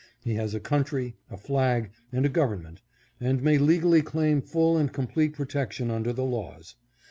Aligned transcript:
He 0.23 0.33
has 0.33 0.55
a 0.55 0.59
country, 0.59 1.13
a 1.29 1.37
flag, 1.37 1.91
and 2.11 2.25
a 2.25 2.29
government, 2.29 2.81
and 3.19 3.43
may 3.43 3.59
legally 3.59 4.01
claim 4.01 4.41
full 4.41 4.75
and 4.75 4.91
complete 4.91 5.33
protection 5.33 5.91
under 5.91 6.11
the 6.11 6.25
laws. 6.25 6.73